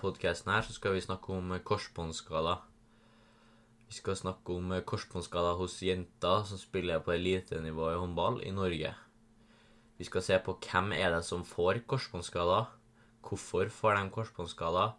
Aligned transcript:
podkasten 0.00 0.52
her 0.52 0.64
så 0.66 0.74
skal 0.76 0.94
vi 0.96 1.04
snakke 1.04 1.32
om 1.34 1.52
eh, 1.54 1.62
korsbåndskader. 1.64 2.60
Vi 3.88 3.96
skal 3.96 4.18
snakke 4.18 4.56
om 4.58 4.72
eh, 4.76 4.84
korsbåndskader 4.84 5.58
hos 5.60 5.78
jenter 5.82 6.44
som 6.48 6.60
spiller 6.60 7.02
på 7.04 7.14
elitenivå 7.14 7.90
i 7.92 7.98
håndball 7.98 8.40
i 8.44 8.52
Norge. 8.54 8.94
Vi 9.98 10.06
skal 10.06 10.22
se 10.22 10.38
på 10.44 10.54
hvem 10.62 10.92
er 10.94 11.10
det 11.14 11.24
som 11.26 11.44
får 11.46 11.82
korsbåndskader, 11.90 12.68
hvorfor 13.26 13.72
får 13.72 13.98
de 13.98 14.04
korsbåndskader, 14.14 14.94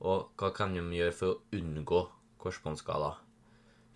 og 0.00 0.32
hva 0.40 0.50
kan 0.56 0.72
de 0.76 0.84
gjøre 0.96 1.14
for 1.16 1.34
å 1.34 1.60
unngå 1.60 2.02
korsbåndskader. 2.40 3.20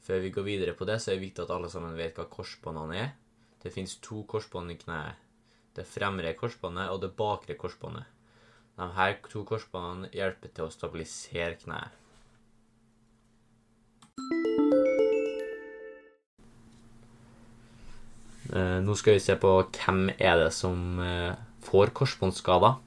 Før 0.01 0.23
vi 0.25 0.32
går 0.35 0.46
videre 0.46 0.77
på 0.77 0.89
det, 0.89 1.01
så 1.01 1.12
er 1.12 1.19
det 1.19 1.27
viktig 1.29 1.45
at 1.45 1.53
alle 1.55 1.69
sammen 1.73 1.96
vet 1.96 2.17
hva 2.17 2.29
korsbåndene 2.29 3.01
er. 3.01 3.11
Det 3.61 3.73
fins 3.73 3.98
to 4.04 4.23
korsbånd 4.29 4.73
i 4.73 4.79
kneet. 4.81 5.21
Det 5.76 5.85
fremre 5.87 6.32
korsbåndet 6.35 6.90
og 6.90 7.03
det 7.04 7.12
bakre 7.17 7.54
korsbåndet. 7.61 8.09
De 8.80 8.86
her 8.96 9.18
to 9.29 9.43
korsbåndene 9.44 10.08
hjelper 10.16 10.48
til 10.57 10.64
å 10.64 10.72
stabilisere 10.72 11.58
kneet. 11.61 11.96
Eh, 18.50 18.79
Nå 18.80 18.96
skal 18.96 19.18
vi 19.18 19.22
se 19.22 19.36
på 19.43 19.50
hvem 19.76 20.06
er 20.16 20.39
det 20.40 20.54
som 20.56 21.03
eh, 21.04 21.36
får 21.66 21.93
korsbåndskader. 22.00 22.79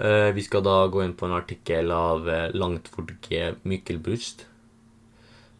Eh, 0.00 0.30
Vi 0.32 0.46
skal 0.48 0.64
da 0.64 0.78
gå 0.88 1.04
inn 1.04 1.12
på 1.12 1.28
en 1.28 1.36
artikkel 1.36 1.92
av 1.92 2.24
Langtvord 2.56 3.18
G. 3.28 3.52
Mykelbrust, 3.68 4.46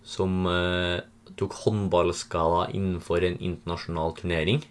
som 0.01 0.49
tok 1.37 1.61
håndballskader 1.61 2.73
innenfor 2.73 3.21
en 3.29 3.37
internasjonal 3.37 4.17
turnering. 4.17 4.65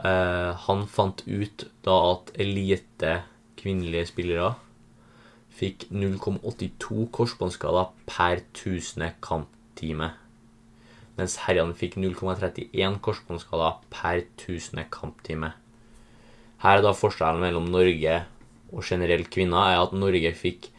Eh, 0.00 0.52
han 0.66 0.86
fant 0.88 1.20
ut 1.26 1.66
da 1.84 1.96
at 2.14 2.30
elite 2.40 3.18
kvinnelige 3.60 4.06
spillere 4.08 4.54
fikk 5.60 5.90
0,82 5.92 7.10
korsbåndskader 7.12 7.90
per 8.08 8.40
1000 8.40 9.18
kamptime. 9.20 10.14
Mens 11.18 11.36
herrene 11.44 11.76
fikk 11.76 11.98
0,31 12.00 12.96
korsbåndskader 13.04 13.82
per 13.92 14.22
1000 14.22 14.86
kamptime. 14.94 15.52
Her 16.64 16.80
er 16.80 16.84
da 16.86 16.96
forskjellen 16.96 17.44
mellom 17.44 17.68
Norge 17.72 18.22
og 18.70 18.84
generelt 18.86 19.28
kvinner 19.32 19.74
er 19.74 19.82
at 19.82 19.92
Norge 19.96 20.32
fikk 20.36 20.70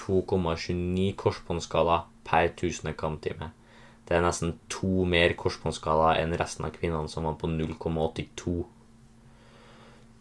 2,29 0.00 1.12
korsbåndskader 1.20 2.06
per 2.24 2.48
1000 2.54 2.94
kamptime. 2.96 3.52
Det 4.10 4.16
er 4.18 4.24
nesten 4.24 4.56
to 4.66 5.04
mer 5.06 5.36
korsbåndskader 5.38 6.18
enn 6.18 6.32
resten 6.34 6.64
av 6.66 6.72
kvinnene 6.74 7.06
som 7.06 7.28
var 7.28 7.36
på 7.38 7.46
0,82. 7.46 8.54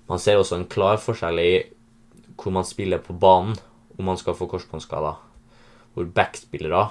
Man 0.05 0.21
ser 0.21 0.37
også 0.37 0.59
en 0.59 0.67
klar 0.69 1.01
forskjell 1.01 1.41
i 1.41 1.53
hvor 2.37 2.53
man 2.53 2.67
spiller 2.69 3.01
på 3.01 3.15
banen 3.17 3.57
om 3.97 4.05
man 4.11 4.21
skal 4.21 4.37
få 4.37 4.45
korsbåndskader. 4.51 5.17
Hvor 5.95 6.11
backspillere 6.19 6.83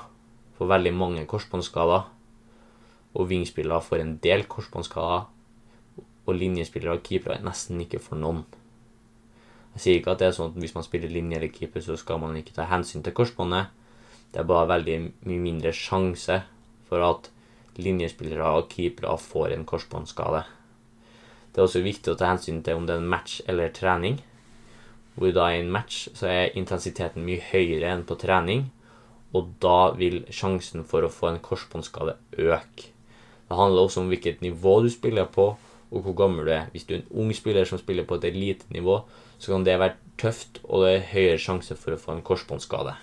får 0.59 0.73
veldig 0.75 0.95
mange 0.99 1.23
korsbåndskader, 1.31 2.11
og 3.15 3.31
wingspillere 3.31 3.79
får 3.79 4.03
en 4.03 4.13
del 4.27 4.43
korsbåndskader, 4.51 5.31
og 6.27 6.35
linjespillere 6.35 6.99
og 6.99 7.07
keepere 7.07 7.39
nesten 7.47 7.79
ikke 7.87 8.03
får 8.03 8.19
noen. 8.27 8.43
Jeg 9.79 9.85
sier 9.85 10.03
ikke 10.03 10.17
at 10.17 10.21
det 10.21 10.33
er 10.33 10.39
sånn 10.43 10.51
at 10.51 10.59
hvis 10.59 10.75
man 10.75 10.91
spiller 10.91 11.15
linje 11.15 11.39
eller 11.39 11.55
keeper, 11.55 11.79
så 11.79 11.95
skal 11.95 12.19
man 12.19 12.35
ikke 12.43 12.59
ta 12.59 12.67
hensyn 12.67 13.07
til 13.07 13.15
korsbåndet. 13.15 13.71
Det 14.35 14.43
er 14.43 14.51
bare 14.51 14.75
veldig 14.75 15.01
mye 15.31 15.43
mindre 15.47 15.71
sjanse 15.71 16.43
for 16.89 17.05
at 17.05 17.29
linjespillere 17.79 18.55
og 18.59 18.71
keepere 18.73 19.17
får 19.23 19.55
en 19.55 19.67
korsbåndskade. 19.69 20.43
Det 21.53 21.61
er 21.61 21.67
også 21.67 21.85
viktig 21.85 22.13
å 22.13 22.19
ta 22.19 22.33
hensyn 22.33 22.61
til 22.65 22.79
om 22.79 22.89
det 22.89 22.97
er 22.97 23.03
en 23.03 23.13
match 23.13 23.41
eller 23.49 23.73
trening. 23.75 24.19
Hvor 25.19 25.33
da 25.35 25.49
i 25.51 25.61
en 25.63 25.73
match 25.75 26.07
så 26.15 26.29
er 26.31 26.59
intensiteten 26.59 27.25
mye 27.27 27.43
høyere 27.51 27.91
enn 27.91 28.05
på 28.07 28.19
trening, 28.21 28.69
og 29.35 29.55
da 29.63 29.91
vil 29.99 30.23
sjansen 30.33 30.87
for 30.89 31.05
å 31.05 31.13
få 31.13 31.33
en 31.33 31.43
korsbåndskade 31.45 32.15
øke. 32.39 32.93
Det 33.49 33.57
handler 33.57 33.89
også 33.89 34.03
om 34.03 34.13
hvilket 34.13 34.45
nivå 34.45 34.79
du 34.85 34.91
spiller 34.93 35.29
på, 35.33 35.51
og 35.89 36.05
hvor 36.05 36.15
gammel 36.17 36.47
du 36.47 36.53
er. 36.53 36.69
Hvis 36.73 36.85
du 36.85 36.95
er 36.95 37.01
en 37.01 37.25
ung 37.25 37.35
spiller 37.37 37.69
som 37.69 37.81
spiller 37.81 38.05
på 38.09 38.19
et 38.19 38.29
elitenivå, 38.29 39.01
så 39.39 39.55
kan 39.55 39.65
det 39.65 39.79
være 39.81 39.97
tøft, 40.21 40.61
og 40.65 40.85
det 40.85 40.95
er 40.95 41.07
høyere 41.13 41.41
sjanse 41.41 41.77
for 41.79 41.95
å 41.95 42.01
få 42.01 42.17
en 42.17 42.25
korsbåndskade. 42.27 42.95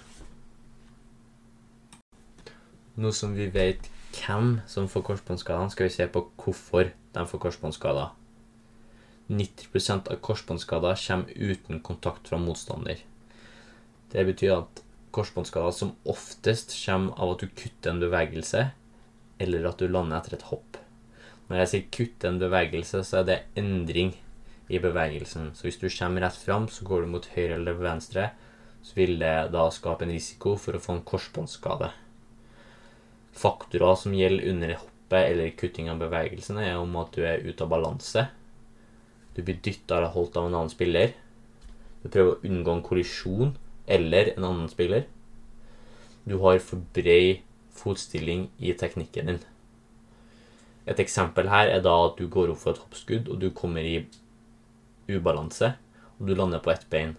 Nå 2.96 3.12
som 3.12 3.34
vi 3.36 3.50
vet 3.52 3.90
hvem 4.16 4.62
som 4.72 4.88
får 4.88 5.04
korsbåndskader, 5.10 5.72
skal 5.74 5.90
vi 5.90 5.96
se 5.98 6.08
på 6.08 6.22
hvorfor 6.40 6.94
de 7.16 7.26
får 7.28 7.42
korsbåndskader. 7.44 8.14
90% 9.28 10.12
av 10.14 10.22
korsbåndskader 10.24 10.96
kommer 11.08 11.34
uten 11.36 11.82
kontakt 11.84 12.30
fra 12.30 12.40
motstander. 12.40 13.02
Det 14.14 14.24
betyr 14.26 14.54
at 14.56 14.82
korsbåndskader 15.12 15.76
som 15.76 15.96
oftest 16.08 16.72
kommer 16.86 17.18
av 17.20 17.34
at 17.34 17.44
du 17.44 17.52
kutter 17.52 17.92
en 17.92 18.00
bevegelse, 18.04 18.70
eller 19.40 19.68
at 19.68 19.82
du 19.82 19.90
lander 19.92 20.22
etter 20.22 20.38
et 20.38 20.48
hopp. 20.54 20.80
Når 21.50 21.62
jeg 21.62 21.72
sier 21.72 21.92
kutte 21.98 22.30
en 22.30 22.40
bevegelse, 22.42 23.04
så 23.04 23.20
er 23.22 23.28
det 23.28 23.42
endring 23.60 24.16
i 24.72 24.80
bevegelsen. 24.82 25.52
Så 25.54 25.68
hvis 25.68 25.82
du 25.82 25.90
kommer 25.90 26.24
rett 26.24 26.40
fram, 26.40 26.70
så 26.72 26.88
går 26.88 27.04
du 27.04 27.12
mot 27.12 27.30
høyre 27.36 27.60
eller 27.60 27.78
venstre, 27.82 28.32
så 28.86 28.98
vil 28.98 29.20
det 29.20 29.36
da 29.54 29.68
skape 29.74 30.06
en 30.06 30.16
risiko 30.16 30.56
for 30.62 30.78
å 30.78 30.82
få 30.82 30.96
en 30.96 31.06
korsbåndskade. 31.06 31.92
Faktorer 33.36 33.98
som 34.00 34.16
gjelder 34.16 34.50
under 34.52 34.74
hoppet 34.80 35.32
eller 35.32 35.56
kutting 35.60 35.90
av 35.92 36.00
bevegelsen, 36.00 36.60
er 36.62 36.78
om 36.80 36.96
at 37.02 37.12
du 37.16 37.26
er 37.28 37.44
ute 37.44 37.64
av 37.66 37.72
balanse. 37.74 38.28
Du 39.36 39.42
blir 39.44 39.60
dytta 39.60 39.98
eller 39.98 40.14
holdt 40.16 40.38
av 40.40 40.48
en 40.48 40.56
annen 40.56 40.72
spiller. 40.72 41.12
Du 42.04 42.08
prøver 42.08 42.36
å 42.36 42.48
unngå 42.48 42.78
en 42.78 42.86
kollisjon 42.86 43.56
eller 43.92 44.32
en 44.36 44.48
annen 44.48 44.72
spiller. 44.72 45.04
Du 46.24 46.38
har 46.42 46.62
for 46.64 46.82
bred 46.96 47.44
fotstilling 47.76 48.48
i 48.58 48.72
teknikken 48.78 49.30
din. 49.30 49.44
Et 50.86 51.00
eksempel 51.02 51.50
her 51.50 51.70
er 51.74 51.84
da 51.84 51.94
at 52.06 52.18
du 52.20 52.30
går 52.32 52.54
opp 52.54 52.62
for 52.62 52.76
et 52.76 52.82
hoppskudd, 52.82 53.30
og 53.30 53.42
du 53.42 53.50
kommer 53.52 53.86
i 53.86 54.06
ubalanse, 55.10 55.74
og 56.18 56.30
du 56.30 56.36
lander 56.38 56.62
på 56.64 56.72
ett 56.72 56.86
bein. 56.90 57.16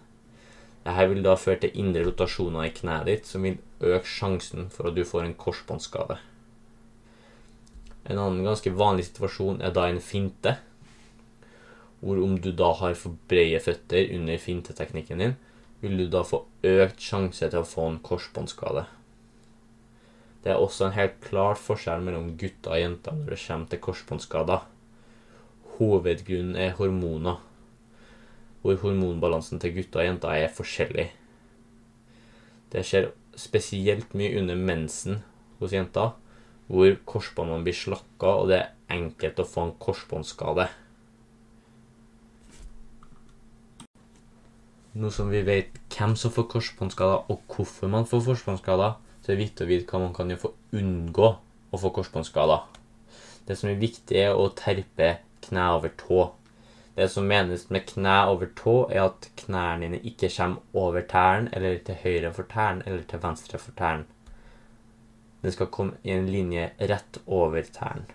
Dette 0.87 1.07
vil 1.11 1.19
da 1.25 1.33
føre 1.35 1.59
til 1.65 1.79
indre 1.81 2.05
rotasjoner 2.07 2.69
i 2.69 2.71
kneet 2.71 3.09
ditt, 3.09 3.25
som 3.27 3.43
vil 3.43 3.57
øke 3.83 4.07
sjansen 4.07 4.69
for 4.71 4.87
at 4.87 4.95
du 4.95 5.03
får 5.03 5.25
en 5.25 5.35
korsbåndskade. 5.35 6.15
En 8.07 8.21
annen 8.23 8.45
ganske 8.47 8.71
vanlig 8.71 9.09
situasjon 9.09 9.59
er 9.59 9.73
da 9.75 9.89
en 9.89 9.99
finte, 9.99 10.53
hvor 11.99 12.21
om 12.23 12.37
du 12.39 12.53
da 12.55 12.69
har 12.79 12.95
for 12.95 13.17
brede 13.27 13.59
føtter 13.65 14.13
under 14.15 14.39
finteteknikken 14.39 15.23
din, 15.25 15.35
vil 15.81 15.97
du 15.99 16.05
da 16.13 16.23
få 16.23 16.45
økt 16.63 17.03
sjanse 17.03 17.49
til 17.49 17.59
å 17.59 17.67
få 17.67 17.89
en 17.91 17.99
korsbåndskade. 18.07 18.85
Det 20.45 20.53
er 20.53 20.63
også 20.63 20.87
en 20.87 20.95
helt 20.95 21.19
klar 21.25 21.59
forskjell 21.59 22.05
mellom 22.05 22.31
gutter 22.39 22.77
og 22.77 22.79
jenter 22.79 23.17
når 23.17 23.33
det 23.33 23.41
kommer 23.43 23.71
til 23.73 23.83
korsbåndskader. 23.89 24.63
Hovedgrunnen 25.81 26.55
er 26.55 26.77
hormoner, 26.79 27.41
hvor 28.61 28.79
hormonbalansen 28.81 29.61
til 29.61 29.75
gutter 29.77 30.03
og 30.03 30.09
jenter 30.09 30.33
er 30.35 30.53
forskjellig. 30.53 31.07
Det 32.73 32.83
skjer 32.83 33.11
spesielt 33.37 34.15
mye 34.17 34.39
under 34.41 34.57
mensen 34.59 35.21
hos 35.61 35.75
jenter, 35.75 36.15
hvor 36.67 36.97
korsbåndene 37.07 37.63
blir 37.63 37.77
slakka, 37.77 38.33
og 38.41 38.51
det 38.51 38.59
er 38.59 38.97
enkelt 38.97 39.39
å 39.39 39.47
få 39.47 39.67
en 39.67 39.75
korsbåndskade. 39.79 40.67
Nå 44.97 45.11
som 45.13 45.29
vi 45.29 45.43
vet 45.45 45.75
hvem 45.93 46.15
som 46.17 46.33
får 46.33 46.47
korsbåndskader, 46.55 47.27
og 47.29 47.43
hvorfor 47.53 47.91
man 47.93 48.07
får 48.09 48.25
korsbåndskader, 48.31 48.97
så 49.21 49.31
er 49.31 49.37
det 49.37 49.43
viktig 49.43 49.65
å 49.65 49.69
vite 49.69 49.91
hva 49.91 50.01
man 50.01 50.15
kan 50.15 50.31
gjøre 50.31 50.41
for 50.41 50.55
å 50.55 50.81
unngå 50.81 51.29
å 51.71 51.79
få 51.81 51.91
korsbåndskader. 51.93 52.65
Det 53.47 53.55
som 53.59 53.69
er 53.69 53.79
viktig, 53.79 54.17
er 54.17 54.35
å 54.35 54.49
terpe 54.57 55.17
kne 55.45 55.69
over 55.77 55.93
tå. 55.99 56.25
Det 56.97 57.11
som 57.13 57.27
menes 57.29 57.67
med 57.69 57.83
kne 57.85 58.13
over 58.25 58.49
tå, 58.57 58.87
er 58.89 59.03
at 59.03 59.27
knærne 59.37 59.85
dine 59.85 59.99
ikke 60.01 60.31
kommer 60.33 60.63
over 60.73 61.03
tærne, 61.05 61.51
eller 61.53 61.77
til 61.85 61.99
høyre 62.01 62.31
for 62.33 62.49
tærne, 62.49 62.81
eller 62.87 63.03
til 63.05 63.21
venstre 63.21 63.59
for 63.61 63.75
tærne. 63.77 64.07
Den 65.43 65.53
skal 65.53 65.69
komme 65.69 65.99
i 66.03 66.15
en 66.15 66.25
linje 66.25 66.71
rett 66.81 67.19
over 67.27 67.61
tærne. 67.61 68.07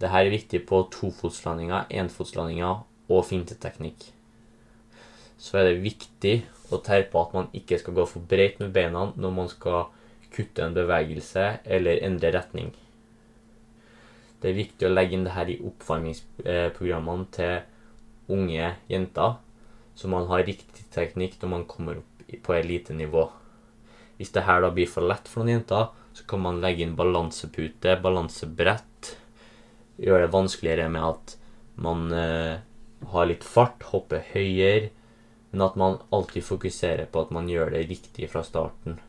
Dette 0.00 0.12
er 0.12 0.32
viktig 0.32 0.60
på 0.68 0.82
tofotslandinger, 0.92 1.88
enfotslandinger 1.88 2.84
og 3.08 3.24
finteteknikk. 3.24 4.10
Så 5.40 5.56
er 5.56 5.70
det 5.70 5.82
viktig 5.84 6.36
å 6.68 6.82
terpe 6.84 7.16
at 7.20 7.32
man 7.32 7.50
ikke 7.56 7.80
skal 7.80 7.96
gå 7.96 8.04
for 8.12 8.28
breit 8.28 8.60
med 8.60 8.74
beina 8.76 9.08
når 9.16 9.36
man 9.40 9.48
skal 9.48 9.88
kutte 10.36 10.64
en 10.64 10.76
bevegelse 10.76 11.48
eller 11.64 12.04
endre 12.04 12.36
retning. 12.36 12.74
Det 14.40 14.52
er 14.52 14.60
viktig 14.60 14.88
å 14.88 14.92
legge 14.92 15.16
inn 15.16 15.24
det 15.24 15.36
her 15.36 15.48
i 15.52 15.60
oppvarmingsprogrammene 15.64 17.28
til 17.36 17.60
unge 18.32 18.74
jenter, 18.90 19.38
så 19.94 20.08
man 20.08 20.28
har 20.30 20.46
riktig 20.46 20.86
teknikk 20.94 21.38
når 21.40 21.52
man 21.54 21.66
kommer 21.68 22.00
opp 22.00 22.34
på 22.44 22.54
elitenivå. 22.54 23.26
Hvis 24.20 24.32
det 24.34 24.44
her 24.46 24.62
da 24.62 24.70
blir 24.74 24.88
for 24.90 25.06
lett 25.06 25.28
for 25.28 25.42
noen 25.42 25.58
jenter, 25.58 25.90
så 26.12 26.26
kan 26.28 26.42
man 26.44 26.60
legge 26.62 26.84
inn 26.84 26.96
balansepute, 26.98 27.96
balansebrett. 28.02 29.14
Gjøre 30.00 30.26
det 30.26 30.34
vanskeligere 30.34 30.88
med 30.92 31.06
at 31.06 31.36
man 31.80 32.10
eh, 32.12 32.58
har 33.12 33.28
litt 33.28 33.46
fart, 33.46 33.82
hopper 33.92 34.24
høyere, 34.32 34.90
men 35.50 35.64
at 35.66 35.78
man 35.80 35.98
alltid 36.14 36.46
fokuserer 36.46 37.08
på 37.10 37.24
at 37.24 37.32
man 37.34 37.48
gjør 37.50 37.72
det 37.74 37.86
riktig 37.90 38.28
fra 38.30 38.44
starten. 38.46 39.00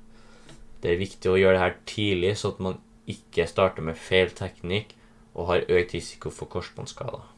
Det 0.82 0.94
er 0.94 1.02
viktig 1.02 1.30
å 1.30 1.38
gjøre 1.38 1.58
det 1.58 1.66
her 1.66 1.76
tidlig, 1.90 2.34
så 2.40 2.56
at 2.56 2.64
man 2.64 2.80
ikke 3.12 3.46
starter 3.50 3.86
med 3.86 4.00
feil 4.00 4.32
teknikk 4.34 4.96
og 5.36 5.52
har 5.52 5.68
økt 5.70 5.94
risiko 5.96 6.32
for 6.34 6.50
korsbåndskader. 6.52 7.31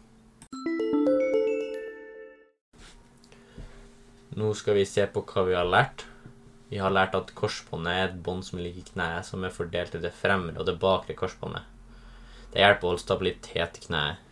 Nå 4.33 4.49
skal 4.57 4.79
vi 4.79 4.85
se 4.89 5.03
på 5.13 5.21
hva 5.29 5.43
vi 5.45 5.53
har 5.53 5.67
lært. 5.67 6.07
Vi 6.71 6.79
har 6.81 6.89
lært 6.89 7.13
at 7.13 7.35
korsbåndet 7.37 7.93
er 7.93 8.07
et 8.07 8.21
bånd 8.25 8.41
som 8.47 8.57
ligger 8.57 8.81
i 8.81 8.87
kneet, 8.87 9.27
som 9.27 9.43
er 9.45 9.53
fordelt 9.53 9.93
til 9.93 10.01
det 10.01 10.09
fremre 10.17 10.57
og 10.57 10.65
det 10.65 10.79
bakre 10.81 11.13
korsbåndet. 11.13 11.67
Det 12.49 12.63
hjelper 12.63 12.87
å 12.87 12.93
holde 12.93 13.03
stabilitet 13.03 13.77
i 13.77 13.85
kneet. 13.85 14.23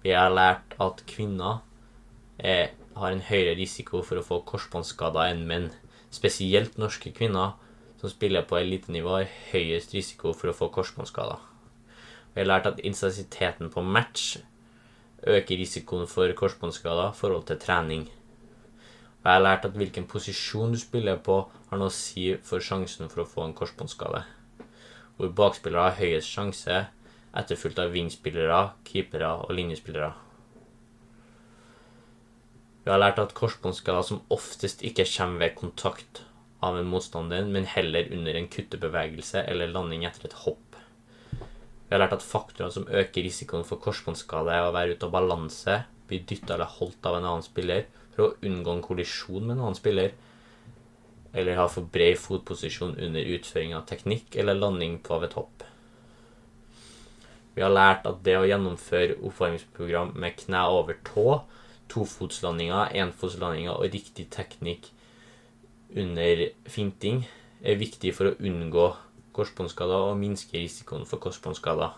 Vi 0.00 0.14
har 0.16 0.32
lært 0.32 0.72
at 0.80 1.04
kvinner 1.10 1.60
er, 2.38 2.72
har 2.96 3.12
en 3.12 3.24
høyere 3.28 3.58
risiko 3.58 4.00
for 4.00 4.16
å 4.16 4.24
få 4.24 4.40
korsbåndskader 4.48 5.34
enn 5.34 5.44
menn. 5.50 5.70
Spesielt 6.08 6.80
norske 6.80 7.12
kvinner 7.12 7.58
som 8.00 8.08
spiller 8.08 8.48
på 8.48 8.56
elitenivå, 8.62 9.18
har 9.18 9.32
høyest 9.52 9.92
risiko 9.92 10.32
for 10.32 10.48
å 10.48 10.56
få 10.56 10.70
korsbåndskader. 10.72 11.42
Vi 12.32 12.40
har 12.40 12.48
lært 12.48 12.70
at 12.70 12.80
intensiteten 12.80 13.68
på 13.74 13.84
match 13.84 14.38
øker 15.26 15.58
risikoen 15.60 16.08
for 16.08 16.32
korsbåndskader 16.32 17.10
i 17.10 17.18
forhold 17.18 17.48
til 17.50 17.60
trening. 17.60 18.08
Og 19.28 19.34
jeg 19.34 19.40
har 19.42 19.44
lært 19.44 19.64
at 19.68 19.74
hvilken 19.76 20.06
posisjon 20.08 20.70
du 20.72 20.78
spiller 20.80 21.18
på, 21.20 21.34
har 21.68 21.76
noe 21.76 21.90
å 21.90 21.92
si 21.92 22.30
for 22.48 22.64
sjansen 22.64 23.10
for 23.12 23.20
å 23.20 23.28
få 23.28 23.42
en 23.44 23.50
korsbåndskade. 23.58 24.22
Hvor 25.18 25.34
bakspillere 25.36 25.82
har 25.84 25.98
høyest 25.98 26.32
sjanse, 26.32 26.78
etterfulgt 27.36 27.82
av 27.82 27.92
vingspillere, 27.92 28.60
keepere 28.88 29.28
og 29.42 29.52
linjespillere. 29.52 30.14
Vi 32.86 32.88
har 32.88 33.02
lært 33.02 33.20
at 33.20 33.36
korsbåndskader 33.36 34.08
som 34.08 34.22
oftest 34.32 34.80
ikke 34.88 35.04
kommer 35.10 35.44
ved 35.44 35.58
kontakt 35.60 36.22
av 36.64 36.80
en 36.80 36.88
motstander, 36.88 37.44
men 37.44 37.68
heller 37.68 38.08
under 38.16 38.40
en 38.40 38.48
kuttebevegelse 38.48 39.44
eller 39.44 39.76
landing 39.76 40.08
etter 40.08 40.30
et 40.30 40.40
hopp. 40.46 40.80
Vi 41.36 41.92
har 41.92 42.00
lært 42.00 42.16
at 42.16 42.24
faktorer 42.24 42.72
som 42.72 42.88
øker 42.88 43.28
risikoen 43.28 43.68
for 43.68 43.76
korsbåndskade, 43.76 44.56
er 44.56 44.72
å 44.72 44.72
være 44.72 44.96
ute 44.96 45.12
av 45.12 45.12
balanse, 45.20 45.82
bli 46.08 46.24
dytta 46.24 46.56
eller 46.56 46.76
holdt 46.80 47.12
av 47.12 47.20
en 47.20 47.28
annen 47.34 47.44
spiller 47.44 47.84
for 48.18 48.32
å 48.32 48.48
unngå 48.48 48.72
en 48.74 48.82
kollisjon 48.82 49.44
med 49.46 49.54
en 49.54 49.68
annen 49.68 49.78
spiller, 49.78 50.16
eller 51.38 51.58
ha 51.60 51.68
for 51.70 51.86
bred 51.94 52.18
fotposisjon 52.18 52.96
under 52.98 53.30
utføring 53.36 53.76
av 53.78 53.84
teknikk 53.86 54.34
eller 54.34 54.58
landing 54.58 54.96
på 55.04 55.14
av 55.14 55.26
et 55.28 55.36
hopp. 55.38 55.62
Vi 57.54 57.62
har 57.62 57.70
lært 57.70 58.06
at 58.10 58.24
det 58.26 58.34
å 58.38 58.46
gjennomføre 58.46 59.20
oppvarmingsprogram 59.22 60.16
med 60.18 60.36
kne 60.40 60.64
over 60.72 60.98
tå, 61.06 61.40
tofotslandinger, 61.90 62.90
enfotslandinger 63.04 63.78
og 63.78 63.94
riktig 63.94 64.28
teknikk 64.34 64.90
under 65.94 66.48
finting 66.68 67.22
er 67.62 67.78
viktig 67.78 68.12
for 68.16 68.30
å 68.30 68.36
unngå 68.38 68.90
korsbåndskader 69.36 70.10
og 70.10 70.18
minske 70.18 70.58
risikoen 70.58 71.06
for 71.08 71.22
korsbåndskader. 71.22 71.94